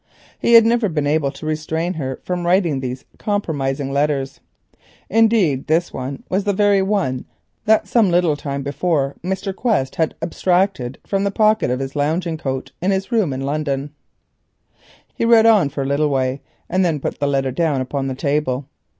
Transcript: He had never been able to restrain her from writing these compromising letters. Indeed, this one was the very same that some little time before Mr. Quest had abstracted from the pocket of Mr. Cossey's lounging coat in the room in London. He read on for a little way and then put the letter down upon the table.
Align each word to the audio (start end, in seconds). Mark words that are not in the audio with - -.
He 0.39 0.53
had 0.53 0.65
never 0.65 0.89
been 0.89 1.05
able 1.05 1.29
to 1.29 1.45
restrain 1.45 1.93
her 1.93 2.19
from 2.23 2.43
writing 2.43 2.79
these 2.79 3.05
compromising 3.19 3.93
letters. 3.93 4.39
Indeed, 5.11 5.67
this 5.67 5.93
one 5.93 6.23
was 6.27 6.43
the 6.43 6.53
very 6.53 6.79
same 6.79 7.25
that 7.65 7.87
some 7.87 8.09
little 8.09 8.35
time 8.35 8.63
before 8.63 9.15
Mr. 9.23 9.55
Quest 9.55 9.97
had 9.97 10.15
abstracted 10.19 10.97
from 11.05 11.23
the 11.23 11.29
pocket 11.29 11.69
of 11.69 11.77
Mr. 11.79 11.83
Cossey's 11.83 11.95
lounging 11.95 12.37
coat 12.39 12.71
in 12.81 12.89
the 12.89 13.07
room 13.11 13.31
in 13.31 13.41
London. 13.41 13.91
He 15.13 15.23
read 15.23 15.45
on 15.45 15.69
for 15.69 15.83
a 15.83 15.87
little 15.87 16.09
way 16.09 16.41
and 16.67 16.83
then 16.83 16.99
put 16.99 17.19
the 17.19 17.27
letter 17.27 17.51
down 17.51 17.79
upon 17.79 18.07
the 18.07 18.15
table. 18.15 18.65